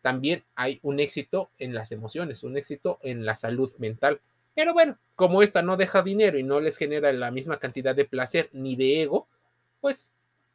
también 0.00 0.44
hay 0.54 0.78
un 0.84 1.00
éxito 1.00 1.50
en 1.58 1.74
las 1.74 1.90
emociones, 1.90 2.44
un 2.44 2.56
éxito 2.56 3.00
en 3.02 3.26
la 3.26 3.34
salud 3.34 3.74
mental. 3.78 4.20
Pero 4.54 4.74
bueno, 4.74 4.96
como 5.16 5.42
esta 5.42 5.62
no 5.62 5.76
deja 5.76 6.02
dinero 6.02 6.38
y 6.38 6.44
no 6.44 6.60
les 6.60 6.76
genera 6.76 7.12
la 7.12 7.32
misma 7.32 7.58
cantidad 7.58 7.96
de 7.96 8.04
placer 8.04 8.48
ni 8.52 8.76
de 8.76 9.02
ego, 9.02 9.26
pues 9.80 10.12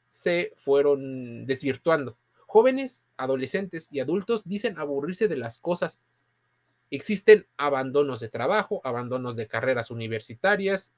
se 0.09 0.53
fueron 0.57 1.45
desvirtuando. 1.45 2.17
Jóvenes, 2.45 3.05
adolescentes 3.17 3.87
y 3.91 3.99
adultos 3.99 4.47
dicen 4.47 4.77
aburrirse 4.77 5.27
de 5.27 5.37
las 5.37 5.57
cosas. 5.57 5.99
Existen 6.91 7.47
abandonos 7.57 8.19
de 8.19 8.29
trabajo, 8.29 8.79
abandonos 8.83 9.35
de 9.35 9.47
carreras 9.47 9.89
universitarias, 9.89 10.93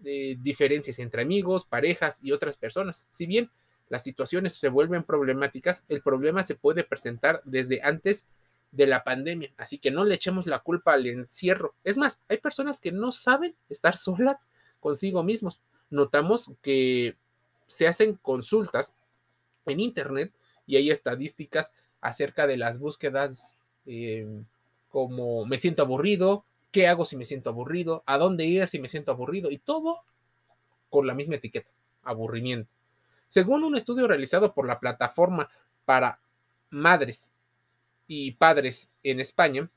diferencias 0.00 0.98
entre 1.00 1.22
amigos, 1.22 1.66
parejas 1.66 2.20
y 2.22 2.32
otras 2.32 2.56
personas. 2.56 3.06
Si 3.10 3.26
bien 3.26 3.50
las 3.88 4.04
situaciones 4.04 4.54
se 4.54 4.68
vuelven 4.68 5.02
problemáticas, 5.02 5.84
el 5.88 6.00
problema 6.00 6.44
se 6.44 6.54
puede 6.54 6.84
presentar 6.84 7.42
desde 7.44 7.82
antes 7.82 8.28
de 8.70 8.86
la 8.86 9.02
pandemia. 9.02 9.52
Así 9.56 9.78
que 9.78 9.90
no 9.90 10.04
le 10.04 10.14
echemos 10.14 10.46
la 10.46 10.60
culpa 10.60 10.92
al 10.92 11.06
encierro. 11.06 11.74
Es 11.82 11.98
más, 11.98 12.20
hay 12.28 12.38
personas 12.38 12.80
que 12.80 12.92
no 12.92 13.10
saben 13.10 13.56
estar 13.68 13.96
solas 13.96 14.48
consigo 14.78 15.24
mismos. 15.24 15.60
Notamos 15.90 16.52
que 16.62 17.16
se 17.70 17.86
hacen 17.86 18.16
consultas 18.16 18.92
en 19.64 19.78
Internet 19.78 20.34
y 20.66 20.74
hay 20.74 20.90
estadísticas 20.90 21.72
acerca 22.00 22.48
de 22.48 22.56
las 22.56 22.80
búsquedas 22.80 23.54
eh, 23.86 24.26
como 24.88 25.46
me 25.46 25.56
siento 25.56 25.82
aburrido, 25.82 26.44
qué 26.72 26.88
hago 26.88 27.04
si 27.04 27.16
me 27.16 27.24
siento 27.24 27.50
aburrido, 27.50 28.02
a 28.06 28.18
dónde 28.18 28.44
ir 28.44 28.66
si 28.66 28.80
me 28.80 28.88
siento 28.88 29.12
aburrido 29.12 29.52
y 29.52 29.58
todo 29.58 30.00
con 30.88 31.06
la 31.06 31.14
misma 31.14 31.36
etiqueta, 31.36 31.70
aburrimiento. 32.02 32.68
Según 33.28 33.62
un 33.62 33.76
estudio 33.76 34.08
realizado 34.08 34.52
por 34.52 34.66
la 34.66 34.80
plataforma 34.80 35.48
para 35.84 36.18
madres 36.70 37.32
y 38.08 38.32
padres 38.32 38.90
en 39.04 39.20
España, 39.20 39.70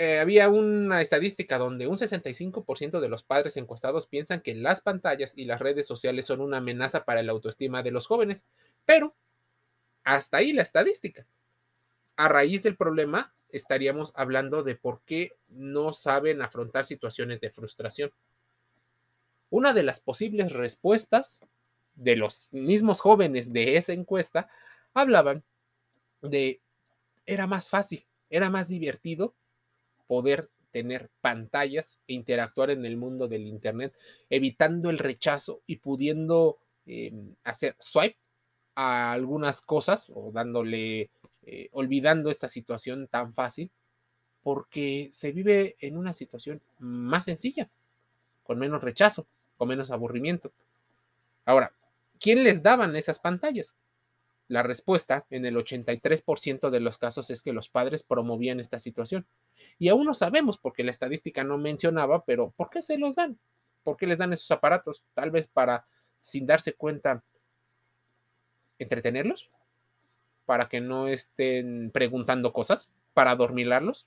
eh, 0.00 0.20
había 0.20 0.48
una 0.48 1.02
estadística 1.02 1.58
donde 1.58 1.88
un 1.88 1.96
65% 1.96 3.00
de 3.00 3.08
los 3.08 3.24
padres 3.24 3.56
encuestados 3.56 4.06
piensan 4.06 4.42
que 4.42 4.54
las 4.54 4.80
pantallas 4.80 5.32
y 5.34 5.44
las 5.44 5.58
redes 5.58 5.88
sociales 5.88 6.24
son 6.24 6.40
una 6.40 6.58
amenaza 6.58 7.04
para 7.04 7.20
la 7.24 7.32
autoestima 7.32 7.82
de 7.82 7.90
los 7.90 8.06
jóvenes, 8.06 8.46
pero 8.86 9.16
hasta 10.04 10.36
ahí 10.36 10.52
la 10.52 10.62
estadística. 10.62 11.26
A 12.14 12.28
raíz 12.28 12.62
del 12.62 12.76
problema, 12.76 13.34
estaríamos 13.48 14.12
hablando 14.14 14.62
de 14.62 14.76
por 14.76 15.00
qué 15.00 15.32
no 15.48 15.92
saben 15.92 16.42
afrontar 16.42 16.84
situaciones 16.84 17.40
de 17.40 17.50
frustración. 17.50 18.12
Una 19.50 19.72
de 19.72 19.82
las 19.82 19.98
posibles 19.98 20.52
respuestas 20.52 21.40
de 21.96 22.14
los 22.14 22.46
mismos 22.52 23.00
jóvenes 23.00 23.52
de 23.52 23.76
esa 23.76 23.94
encuesta 23.94 24.48
hablaban 24.94 25.42
de 26.22 26.60
era 27.26 27.48
más 27.48 27.68
fácil, 27.68 28.06
era 28.30 28.48
más 28.48 28.68
divertido 28.68 29.34
poder 30.08 30.50
tener 30.72 31.10
pantallas 31.20 31.98
e 32.08 32.14
interactuar 32.14 32.70
en 32.70 32.84
el 32.84 32.96
mundo 32.96 33.28
del 33.28 33.46
Internet, 33.46 33.94
evitando 34.28 34.90
el 34.90 34.98
rechazo 34.98 35.62
y 35.66 35.76
pudiendo 35.76 36.58
em, 36.86 37.34
hacer 37.44 37.76
swipe 37.78 38.18
a 38.74 39.12
algunas 39.12 39.60
cosas 39.60 40.10
o 40.14 40.30
dándole, 40.32 41.10
eh, 41.42 41.68
olvidando 41.72 42.30
esta 42.30 42.48
situación 42.48 43.08
tan 43.08 43.34
fácil, 43.34 43.70
porque 44.42 45.08
se 45.12 45.32
vive 45.32 45.76
en 45.80 45.96
una 45.96 46.12
situación 46.12 46.60
más 46.78 47.26
sencilla, 47.26 47.68
con 48.42 48.58
menos 48.58 48.82
rechazo, 48.82 49.26
con 49.56 49.68
menos 49.68 49.90
aburrimiento. 49.90 50.52
Ahora, 51.44 51.72
¿quién 52.20 52.44
les 52.44 52.62
daban 52.62 52.94
esas 52.96 53.18
pantallas? 53.18 53.74
La 54.48 54.62
respuesta 54.62 55.26
en 55.28 55.44
el 55.44 55.56
83% 55.56 56.70
de 56.70 56.80
los 56.80 56.96
casos 56.96 57.28
es 57.30 57.42
que 57.42 57.52
los 57.52 57.68
padres 57.68 58.02
promovían 58.02 58.60
esta 58.60 58.78
situación. 58.78 59.26
Y 59.78 59.88
aún 59.88 60.06
no 60.06 60.14
sabemos, 60.14 60.56
porque 60.58 60.82
la 60.82 60.90
estadística 60.90 61.44
no 61.44 61.58
mencionaba, 61.58 62.24
pero 62.24 62.50
¿por 62.56 62.70
qué 62.70 62.80
se 62.80 62.98
los 62.98 63.16
dan? 63.16 63.38
¿Por 63.84 63.96
qué 63.98 64.06
les 64.06 64.18
dan 64.18 64.32
esos 64.32 64.50
aparatos? 64.50 65.04
Tal 65.14 65.30
vez 65.30 65.48
para, 65.48 65.86
sin 66.22 66.46
darse 66.46 66.72
cuenta, 66.72 67.22
entretenerlos, 68.78 69.50
para 70.46 70.68
que 70.68 70.80
no 70.80 71.08
estén 71.08 71.90
preguntando 71.92 72.52
cosas, 72.54 72.90
para 73.12 73.32
adormilarlos. 73.32 74.06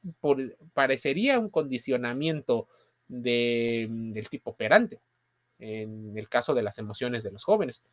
parecería 0.73 1.37
un 1.37 1.49
condicionamiento 1.49 2.67
del 3.07 4.27
tipo 4.29 4.51
operante, 4.51 5.01
en 5.59 6.17
el 6.17 6.29
caso 6.29 6.55
de 6.55 6.63
las 6.63 6.79
emociones 6.79 7.21
de 7.21 7.31
los 7.31 7.43
jóvenes. 7.43 7.83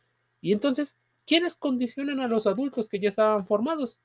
Y 0.41 0.53
entonces, 0.53 0.97
¿quiénes 1.29 1.53
condicionan 1.53 2.21
a 2.21 2.27
los 2.27 2.47
adultos 2.47 2.89
que 2.89 2.99
ya 2.99 3.07
estaban 3.07 3.45
formados? 3.45 3.99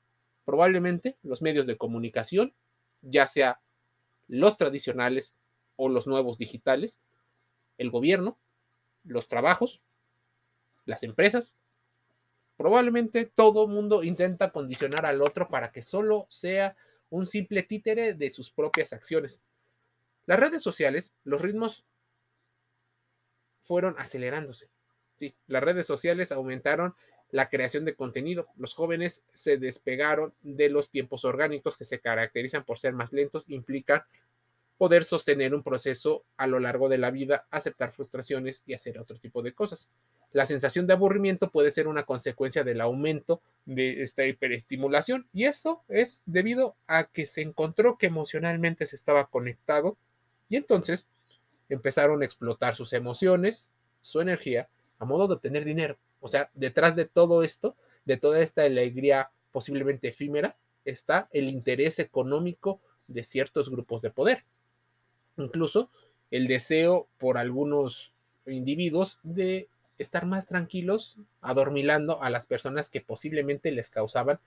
Probablemente 0.45 1.17
los 1.23 1.41
medios 1.41 1.65
de 1.65 1.75
comunicación, 1.75 2.53
ya 3.01 3.25
sea 3.25 3.59
los 4.27 4.57
tradicionales 4.57 5.33
o 5.75 5.89
los 5.89 6.05
nuevos 6.05 6.37
digitales, 6.37 7.01
el 7.79 7.89
gobierno, 7.89 8.37
los 9.03 9.27
trabajos, 9.27 9.81
las 10.85 11.01
empresas, 11.01 11.55
Probablemente 12.57 13.25
todo 13.25 13.67
mundo 13.67 14.03
intenta 14.03 14.51
condicionar 14.51 15.05
al 15.05 15.21
otro 15.21 15.49
para 15.49 15.71
que 15.71 15.83
solo 15.83 16.25
sea 16.29 16.77
un 17.09 17.27
simple 17.27 17.63
títere 17.63 18.13
de 18.13 18.29
sus 18.29 18.49
propias 18.49 18.93
acciones. 18.93 19.41
Las 20.25 20.39
redes 20.39 20.63
sociales, 20.63 21.13
los 21.25 21.41
ritmos 21.41 21.85
fueron 23.61 23.95
acelerándose. 23.97 24.69
Sí, 25.17 25.35
las 25.47 25.63
redes 25.63 25.85
sociales 25.85 26.31
aumentaron 26.31 26.95
la 27.31 27.49
creación 27.49 27.85
de 27.85 27.95
contenido. 27.95 28.47
Los 28.57 28.73
jóvenes 28.73 29.23
se 29.33 29.57
despegaron 29.57 30.33
de 30.41 30.69
los 30.69 30.89
tiempos 30.89 31.25
orgánicos 31.25 31.77
que 31.77 31.85
se 31.85 31.99
caracterizan 31.99 32.63
por 32.63 32.77
ser 32.77 32.93
más 32.93 33.13
lentos, 33.13 33.45
implican 33.49 34.03
poder 34.77 35.05
sostener 35.05 35.53
un 35.53 35.63
proceso 35.63 36.23
a 36.37 36.47
lo 36.47 36.59
largo 36.59 36.89
de 36.89 36.97
la 36.97 37.11
vida, 37.11 37.45
aceptar 37.49 37.91
frustraciones 37.91 38.63
y 38.65 38.73
hacer 38.73 38.99
otro 38.99 39.17
tipo 39.17 39.41
de 39.41 39.53
cosas. 39.53 39.89
La 40.33 40.45
sensación 40.45 40.85
de 40.85 40.93
aburrimiento 40.93 41.49
puede 41.49 41.71
ser 41.71 41.87
una 41.87 42.03
consecuencia 42.03 42.65
del 42.65 42.81
aumento 42.81 43.41
de 43.65 44.01
esta 44.01 44.25
hiperestimulación 44.25 45.27
y 45.31 45.45
eso 45.45 45.83
es 45.87 46.21
debido 46.25 46.75
a 46.87 47.05
que 47.05 47.25
se 47.25 47.41
encontró 47.41 47.97
que 47.97 48.07
emocionalmente 48.07 48.85
se 48.85 48.97
estaba 48.97 49.27
conectado 49.27 49.97
y 50.49 50.57
entonces 50.57 51.07
empezaron 51.69 52.21
a 52.21 52.25
explotar 52.25 52.75
sus 52.75 52.91
emociones, 52.91 53.71
su 54.01 54.19
energía, 54.19 54.67
modo 55.05 55.27
de 55.27 55.35
obtener 55.35 55.65
dinero. 55.65 55.97
O 56.19 56.27
sea, 56.27 56.49
detrás 56.53 56.95
de 56.95 57.05
todo 57.05 57.43
esto, 57.43 57.75
de 58.05 58.17
toda 58.17 58.39
esta 58.39 58.63
alegría 58.63 59.29
posiblemente 59.51 60.09
efímera, 60.09 60.55
está 60.83 61.27
el 61.31 61.49
interés 61.49 61.99
económico 61.99 62.79
de 63.07 63.23
ciertos 63.23 63.69
grupos 63.69 64.01
de 64.01 64.11
poder. 64.11 64.43
Incluso 65.37 65.89
el 66.31 66.47
deseo 66.47 67.07
por 67.17 67.37
algunos 67.37 68.11
individuos 68.45 69.19
de 69.23 69.69
estar 69.97 70.25
más 70.25 70.45
tranquilos, 70.45 71.17
adormilando 71.41 72.21
a 72.21 72.29
las 72.29 72.47
personas 72.47 72.89
que 72.89 73.01
posiblemente 73.01 73.71
les 73.71 73.89
causaban 73.89 74.39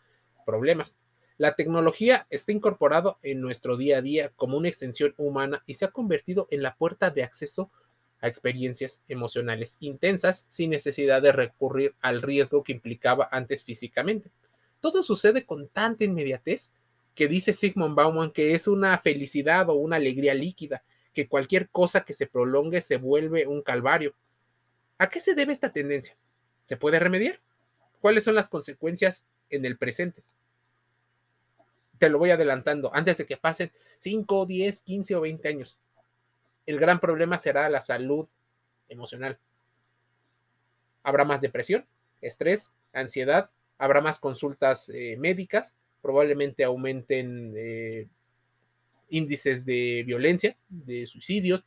problemas. 0.45 0.95
La 1.39 1.55
tecnología 1.55 2.27
está 2.31 2.53
incorporado 2.53 3.19
en 3.23 3.41
nuestro 3.41 3.77
día 3.77 3.99
a 3.99 4.03
día 4.03 4.33
como 4.35 4.57
una 4.57 4.69
extensión 4.69 5.15
humana 5.17 5.63
y 5.67 5.75
se 5.75 5.85
ha 5.85 5.91
convertido 5.91 6.49
en 6.51 6.63
la 6.63 6.75
puerta 6.75 7.11
de 7.11 7.23
acceso 7.23 7.71
a 8.21 8.29
experiencias 8.29 9.03
emocionales 9.09 9.77
intensas 9.81 10.47
sin 10.49 10.71
necesidad 10.71 11.23
de 11.23 11.33
recurrir 11.33 11.95
al 12.01 12.23
riesgo 12.23 12.65
que 12.65 12.73
implicaba 12.73 13.29
antes 13.31 13.65
físicamente. 13.65 14.31
Todo 14.81 15.03
sucede 15.03 15.45
con 15.45 15.69
tanta 15.69 16.05
inmediatez 16.05 16.73
que 17.15 17.29
dice 17.29 17.53
Sigmund 17.53 17.95
Bauman 17.95 18.31
que 18.31 18.55
es 18.55 18.69
una 18.69 18.97
felicidad 18.99 19.69
o 19.71 19.75
una 19.75 19.97
alegría 19.97 20.35
líquida, 20.35 20.83
que 21.13 21.27
cualquier 21.29 21.69
cosa 21.69 22.05
que 22.05 22.15
se 22.15 22.27
prolongue 22.27 22.81
se 22.81 22.97
vuelve 22.97 23.47
un 23.47 23.63
calvario. 23.63 24.15
¿A 24.99 25.11
qué 25.11 25.21
se 25.21 25.35
debe 25.35 25.53
esta 25.53 25.73
tendencia? 25.73 26.17
¿Se 26.65 26.77
puede 26.77 26.99
remediar? 26.99 27.41
¿Cuáles 28.01 28.25
son 28.25 28.35
las 28.35 28.49
consecuencias 28.49 29.27
en 29.51 29.65
el 29.65 29.77
presente? 29.77 30.23
Te 31.99 32.09
lo 32.09 32.19
voy 32.19 32.31
adelantando 32.31 32.95
antes 32.95 33.19
de 33.19 33.27
que 33.27 33.37
pasen 33.37 33.73
5, 33.99 34.47
10, 34.47 34.81
15 34.83 35.17
o 35.17 35.21
20 35.23 35.49
años. 35.49 35.79
El 36.69 36.79
gran 36.79 37.01
problema 37.01 37.39
será 37.39 37.71
la 37.71 37.81
salud 37.81 38.29
emocional. 38.91 39.39
Habrá 41.03 41.25
más 41.25 41.41
depresión, 41.41 41.87
estrés, 42.21 42.75
ansiedad, 42.93 43.49
habrá 43.79 44.03
más 44.03 44.21
consultas 44.21 44.91
eh, 44.91 45.17
médicas, 45.19 45.79
probablemente 46.03 46.65
aumenten 46.65 47.55
eh, 47.57 48.07
índices 49.09 49.65
de 49.65 50.03
violencia, 50.07 50.59
de 50.69 51.07
suicidios, 51.07 51.65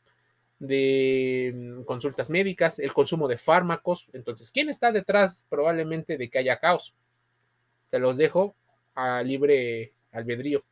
de 0.60 1.52
mm, 1.52 1.82
consultas 1.82 2.30
médicas, 2.30 2.78
el 2.78 2.92
consumo 2.92 3.26
de 3.26 3.38
fármacos. 3.38 4.08
Entonces, 4.12 4.52
¿quién 4.52 4.68
está 4.68 4.92
detrás 4.92 5.48
probablemente 5.50 6.16
de 6.16 6.30
que 6.30 6.38
haya 6.38 6.60
caos? 6.60 6.94
Se 7.86 7.98
los 7.98 8.16
dejo 8.16 8.54
a 8.94 9.20
libre 9.24 9.94
albedrío. 10.12 10.62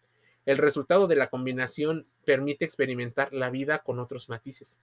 El 0.46 0.58
resultado 0.58 1.08
de 1.08 1.16
la 1.16 1.30
combinación 1.30 2.06
permite 2.24 2.64
experimentar 2.64 3.32
la 3.32 3.50
vida 3.50 3.78
con 3.78 3.98
otros 3.98 4.28
matices, 4.28 4.80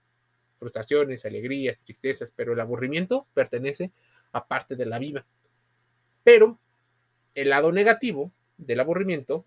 frustraciones, 0.58 1.24
alegrías, 1.24 1.78
tristezas, 1.78 2.32
pero 2.34 2.52
el 2.52 2.60
aburrimiento 2.60 3.26
pertenece 3.34 3.92
a 4.32 4.46
parte 4.46 4.76
de 4.76 4.86
la 4.86 4.98
vida. 4.98 5.24
Pero 6.24 6.58
el 7.34 7.50
lado 7.50 7.72
negativo 7.72 8.32
del 8.56 8.80
aburrimiento 8.80 9.44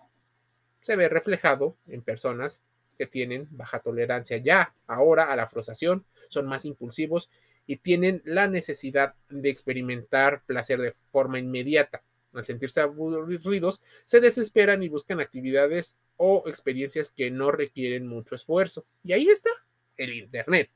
se 0.82 0.96
ve 0.96 1.10
reflejado 1.10 1.76
en 1.88 2.02
personas 2.02 2.64
que 2.98 3.06
tienen 3.06 3.48
baja 3.52 3.80
tolerancia 3.80 4.38
ya 4.38 4.74
ahora 4.88 5.32
a 5.32 5.36
la 5.36 5.48
frustración, 5.48 6.06
son 6.30 6.46
más 6.48 6.66
impulsivos 6.66 7.30
y 7.68 7.78
tienen 7.78 8.22
la 8.26 8.48
necesidad 8.48 9.16
de 9.30 9.50
experimentar 9.50 10.44
placer 10.46 10.80
de 10.80 10.94
forma 11.12 11.40
inmediata. 11.40 12.04
Al 12.34 12.46
sentirse 12.46 12.82
aburridos, 12.82 13.82
se 14.06 14.22
desesperan 14.22 14.84
y 14.84 14.90
buscan 14.90 15.20
actividades 15.20 15.98
o 16.18 16.44
experiencias 16.48 17.12
que 17.12 17.30
no 17.30 17.52
requieren 17.52 18.08
mucho 18.08 18.36
esfuerzo. 18.36 18.86
Y 19.04 19.14
ahí 19.14 19.28
está 19.28 19.50
el 19.98 20.14
Internet 20.14 20.70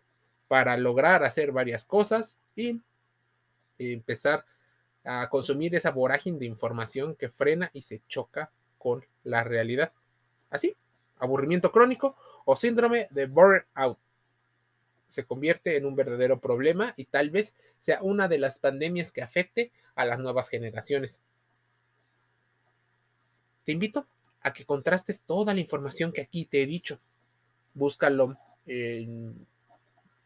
para 0.48 0.76
lograr 0.78 1.24
hacer 1.24 1.52
varias 1.52 1.86
cosas 1.86 2.39
y 2.56 2.82
empezar 3.78 4.46
a 5.04 5.30
consumir 5.30 5.76
esa 5.76 5.91
vorágine 5.91 6.39
de 6.39 6.46
información 6.46 7.15
que 7.15 7.30
frena 7.30 7.70
y 7.74 7.84
se 7.84 8.02
choca 8.08 8.52
con 8.78 9.06
la 9.24 9.44
realidad. 9.44 9.94
Así, 10.50 10.76
aburrimiento 11.18 11.72
crónico 11.72 12.15
o 12.46 12.56
síndrome 12.56 13.08
de 13.12 13.28
burnout. 13.28 13.98
Se 15.08 15.26
convierte 15.26 15.78
en 15.78 15.86
un 15.86 15.96
verdadero 15.96 16.39
problema 16.39 16.94
y 16.98 17.06
tal 17.06 17.30
vez 17.30 17.56
sea 17.78 18.02
una 18.02 18.28
de 18.28 18.39
las 18.39 18.60
pandemias 18.60 19.12
que 19.12 19.22
afecte 19.22 19.72
a 19.96 20.06
las 20.06 20.20
nuevas 20.20 20.50
generaciones. 20.50 21.22
Te 23.65 23.71
invito 23.71 24.08
a 24.41 24.54
que 24.54 24.65
contrastes 24.65 25.21
toda 25.21 25.54
la 25.54 25.60
información 25.60 26.12
que 26.12 26.21
aquí 26.21 26.45
te 26.45 26.62
he 26.62 26.65
dicho. 26.65 26.99
Búscalo 27.73 28.38
en 28.65 29.47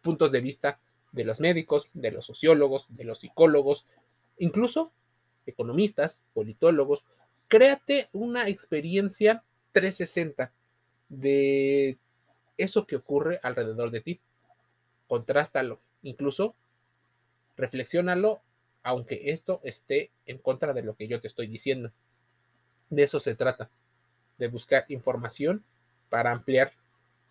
puntos 0.02 0.32
de 0.32 0.41
vista 0.41 0.80
de 1.12 1.23
los 1.23 1.39
médicos, 1.39 1.89
de 1.93 2.12
los 2.12 2.25
sociólogos, 2.25 2.86
de 2.89 3.06
los 3.06 3.19
psicólogos, 3.19 3.86
incluso 4.38 4.91
economistas, 5.45 6.19
politólogos. 6.34 7.04
Créate 7.47 8.10
una 8.13 8.47
experiencia 8.47 9.43
360 9.71 10.52
de 11.10 11.97
eso 12.58 12.86
que 12.86 12.95
ocurre 12.95 13.39
alrededor 13.41 13.89
de 13.89 14.02
ti. 14.02 14.19
Contrástalo, 15.08 15.80
incluso 16.04 16.56
reflexiónalo, 17.58 18.41
aunque 18.84 19.32
esto 19.32 19.60
esté 19.63 20.12
en 20.25 20.38
contra 20.38 20.73
de 20.73 20.84
lo 20.84 20.95
que 20.95 21.08
yo 21.08 21.19
te 21.19 21.28
estoy 21.28 21.47
diciendo. 21.47 21.91
De 22.89 23.04
eso 23.04 23.19
se 23.19 23.36
trata, 23.36 23.69
de 24.38 24.47
buscar 24.47 24.86
información 24.89 25.63
para 26.10 26.32
ampliar 26.32 26.73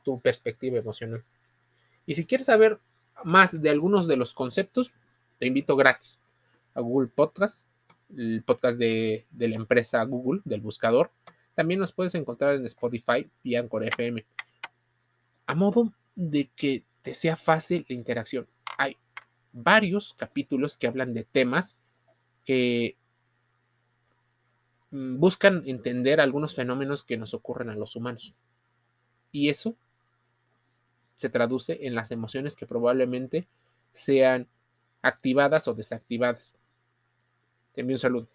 tu 0.04 0.20
perspectiva 0.20 0.78
emocional. 0.78 1.24
Y 2.06 2.14
si 2.14 2.24
quieres 2.24 2.46
saber 2.46 2.78
más 3.24 3.60
de 3.60 3.70
algunos 3.70 4.06
de 4.06 4.16
los 4.16 4.32
conceptos, 4.34 4.92
te 5.38 5.46
invito 5.46 5.76
gratis 5.76 6.18
a 6.74 6.80
Google 6.80 7.08
Podcast, 7.08 7.68
el 8.16 8.42
podcast 8.44 8.78
de, 8.78 9.26
la 9.36 9.56
empresa 9.56 10.02
Google, 10.04 10.40
del 10.44 10.60
buscador, 10.60 11.10
también 11.54 11.80
nos 11.80 11.92
puedes 11.92 12.14
encontrar 12.14 12.54
en 12.54 12.64
Spotify 12.66 13.28
y 13.42 13.56
Anchor 13.56 13.84
FM. 13.84 14.24
A 15.46 15.54
modo 15.54 15.92
de 16.14 16.50
que 16.54 16.84
te 17.02 17.14
sea 17.14 17.36
fácil 17.36 17.84
la 17.88 17.94
interacción. 17.94 18.46
Hay 18.76 18.96
varios 19.52 20.14
capítulos 20.14 20.76
que 20.76 20.86
hablan 20.86 21.14
de 21.14 21.24
temas 21.24 21.76
que 22.44 22.96
buscan 24.90 25.62
entender 25.66 26.20
algunos 26.20 26.54
fenómenos 26.54 27.04
que 27.04 27.16
nos 27.16 27.34
ocurren 27.34 27.70
a 27.70 27.76
los 27.76 27.96
humanos. 27.96 28.34
Y 29.32 29.48
eso 29.48 29.76
se 31.16 31.28
traduce 31.28 31.86
en 31.86 31.94
las 31.94 32.10
emociones 32.10 32.56
que 32.56 32.66
probablemente 32.66 33.48
sean 33.90 34.46
activadas 35.02 35.68
o 35.68 35.74
desactivadas. 35.74 36.56
Te 37.74 37.80
envío 37.82 37.96
un 37.96 38.00
saludo. 38.00 38.28